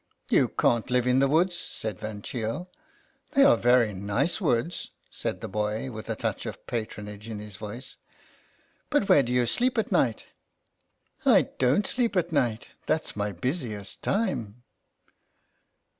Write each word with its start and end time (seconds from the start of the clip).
"You 0.29 0.47
can't 0.47 0.89
live 0.89 1.05
in 1.05 1.19
the 1.19 1.27
woods," 1.27 1.55
said 1.55 1.99
Van 1.99 2.23
Cheele." 2.23 2.71
They 3.33 3.43
are 3.43 3.55
very 3.55 3.93
nice 3.93 4.41
woods," 4.41 4.89
said 5.11 5.41
the 5.41 5.47
boy, 5.47 5.91
with 5.91 6.09
a 6.09 6.15
touch 6.15 6.47
of 6.47 6.65
patronage 6.65 7.29
in 7.29 7.37
his 7.37 7.55
voice." 7.57 7.97
But 8.89 9.07
where 9.07 9.21
do 9.21 9.31
you 9.31 9.45
sleep 9.45 9.77
at 9.77 9.91
night?"" 9.91 10.25
I 11.23 11.51
don't 11.59 11.85
sleep 11.85 12.15
at 12.17 12.31
night; 12.31 12.69
that's 12.87 13.15
my 13.15 13.31
busiest 13.31 14.01
time." 14.01 14.63